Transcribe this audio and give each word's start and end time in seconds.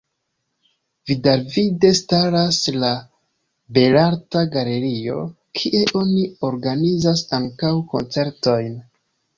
Vidalvide 1.09 1.91
staras 1.99 2.61
la 2.85 2.89
Belarta 3.79 4.43
Galerio, 4.57 5.21
kie 5.61 5.85
oni 6.03 6.27
organizas 6.53 7.27
ankaŭ 7.43 7.75
koncertojn. 7.95 8.77